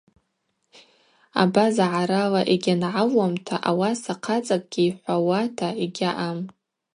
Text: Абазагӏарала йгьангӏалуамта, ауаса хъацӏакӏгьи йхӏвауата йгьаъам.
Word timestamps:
Абазагӏарала 1.41 2.41
йгьангӏалуамта, 2.53 3.55
ауаса 3.69 4.13
хъацӏакӏгьи 4.23 4.85
йхӏвауата 4.89 5.69
йгьаъам. 5.85 6.39